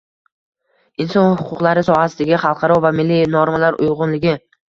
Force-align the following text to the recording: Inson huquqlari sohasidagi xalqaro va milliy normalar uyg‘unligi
Inson 1.03 1.35
huquqlari 1.41 1.83
sohasidagi 1.91 2.41
xalqaro 2.45 2.79
va 2.87 2.93
milliy 3.01 3.23
normalar 3.37 3.81
uyg‘unligi 3.89 4.35